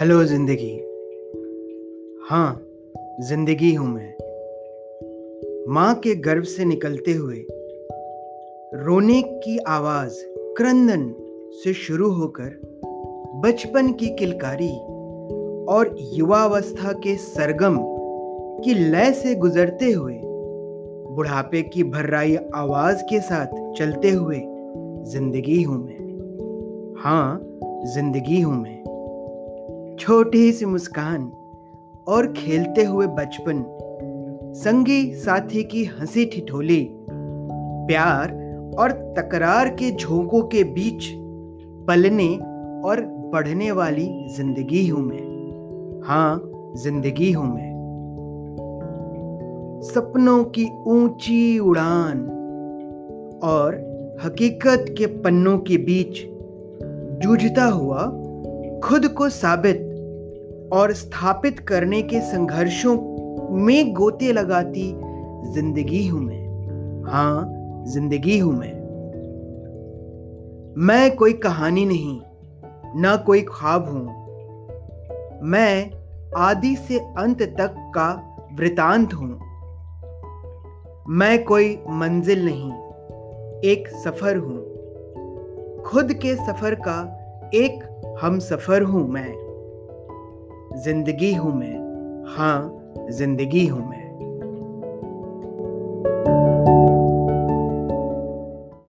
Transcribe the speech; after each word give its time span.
Hello 0.00 0.24
ज़िंदगी। 0.24 0.76
हाँ 2.28 2.62
ज़िंदगी 3.20 3.74
हूँ 3.74 3.88
मैं। 3.88 4.14
माँ 5.68 5.94
के 5.94 6.14
गर्भ 6.14 6.42
से 6.42 6.64
निकलते 6.64 7.12
हुए, 7.12 7.36
रोने 8.74 9.22
की 9.22 9.58
आवाज़ 9.58 10.12
क्रंदन 10.58 11.14
से 11.54 11.72
शुरू 11.72 12.10
होकर, 12.10 12.50
बचपन 13.44 13.92
की 13.92 14.06
किलकारी 14.06 14.72
और 15.74 15.96
युवावस्था 16.14 16.92
के 16.92 17.16
सरगम 17.16 17.78
की 18.64 18.74
लय 18.74 19.12
से 19.12 19.34
गुजरते 19.34 19.92
हुए, 19.92 20.20
बुढ़ापे 21.14 21.62
की 21.62 21.82
भर्राई 21.82 22.36
आवाज़ 22.54 23.02
के 23.02 23.20
साथ 23.20 23.74
चलते 23.78 24.10
हुए, 24.10 24.40
ज़िंदगी 25.04 25.62
हूँ 25.62 25.84
मैं। 25.84 26.00
हाँ 26.98 27.40
ज़िंदगी 27.94 28.40
हूँ 28.40 28.62
मैं। 28.62 28.78
छोटी 30.08 30.52
सी 30.52 30.64
मुस्कान 30.64 31.24
और 32.08 32.32
खेलते 32.36 32.84
हुए 32.84 33.06
बचपन। 33.06 33.64
संगी 34.54 35.14
साथी 35.14 35.62
की 35.62 35.84
हँसी 35.84 36.24
ठिठोली, 36.24 36.88
प्यार 37.86 38.30
और 38.78 38.92
तकरार 39.18 39.68
के 39.68 39.90
झोंकों 39.90 40.42
के 40.42 40.64
बीच 40.64 41.08
पलने 41.86 42.28
और 42.88 43.00
बढ़ने 43.32 43.70
वाली 43.70 44.28
ज़िंदगी 44.36 44.88
हूँ 44.88 45.02
मैं। 45.02 46.00
हाँ 46.04 46.42
ज़िंदगी 46.76 47.32
हूँ 47.32 47.54
मैं। 47.54 47.70
सपनों 49.94 50.44
की 50.44 50.66
ऊँची 50.86 51.58
उड़ान 51.58 52.20
और 53.44 53.74
हकीकत 54.24 54.84
के 54.98 55.06
पन्नों 55.06 55.58
के 55.58 55.76
बीच 55.76 56.24
जूझता 57.22 57.64
हुआ 57.64 58.06
खुद 58.84 59.08
को 59.08 59.28
साबित 59.28 59.84
और 60.72 60.92
स्थापित 60.92 61.58
करने 61.58 62.02
के 62.02 62.20
संघर्षों 62.20 62.96
में 63.56 63.92
गोते 63.92 64.32
लगाती, 64.32 64.94
ज़िंदगी 65.52 66.06
हूँ 66.08 66.20
मैं। 66.20 67.04
हाँ 67.10 67.54
ज़िंदगी 67.86 68.38
हूँ 68.38 68.52
मैं। 68.52 68.72
मैं 70.76 71.16
कोई 71.16 71.32
कहानी 71.32 71.84
नहीं, 71.84 72.20
ना 73.02 73.16
कोई 73.16 73.42
ख्वाब 73.42 73.88
हूँ। 73.88 74.06
मैं 75.42 75.90
आदि 76.36 76.76
से 76.76 76.98
अंत 76.98 77.42
तक 77.42 77.74
का 77.94 78.10
वृतांत 78.52 79.14
हूँ। 79.14 79.40
मैं 81.08 81.44
कोई 81.44 81.78
मंजिल 81.90 82.44
नहीं, 82.44 82.72
एक 83.60 83.88
सफ़र 84.04 84.36
हूँ। 84.36 84.58
खुद 85.82 86.12
के 86.12 86.34
सफ़र 86.36 86.74
का 86.74 87.00
एक 87.54 87.84
हम 88.20 88.38
सफ़र 88.38 88.82
हूँ 88.82 89.08
मैं। 89.08 89.47
ज़िंदगी 90.76 91.34
हूँ 91.34 91.54
मैं। 91.54 91.76
हाँ 92.36 92.84
ज़िंदगी 93.10 93.66
हूँ 93.66 93.90
मैं। 93.90 94.07